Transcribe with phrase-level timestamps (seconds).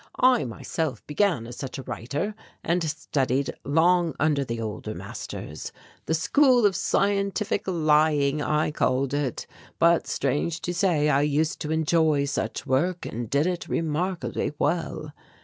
[0.19, 5.71] I myself began as such a writer and studied long under the older masters.
[6.07, 9.45] The school of scientific lying, I called it,
[9.77, 15.13] but strange to say I used to enjoy such work and did it remarkably well.